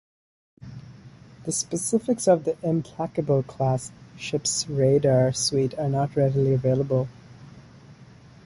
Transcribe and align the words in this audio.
The 1.43 1.51
specifics 1.51 2.27
of 2.27 2.43
the 2.43 2.57
"Implacable"-class 2.63 3.91
ships' 4.17 4.67
radar 4.67 5.31
suite 5.31 5.77
are 5.77 5.89
not 5.89 6.15
readily 6.15 6.55
available. 6.55 7.07